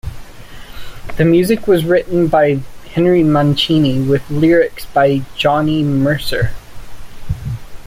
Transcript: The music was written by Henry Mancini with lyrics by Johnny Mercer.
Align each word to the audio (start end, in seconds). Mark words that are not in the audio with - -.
The 1.17 1.25
music 1.25 1.67
was 1.67 1.85
written 1.85 2.25
by 2.27 2.61
Henry 2.91 3.21
Mancini 3.21 4.01
with 4.01 4.27
lyrics 4.31 4.87
by 4.87 5.21
Johnny 5.35 5.83
Mercer. 5.83 6.55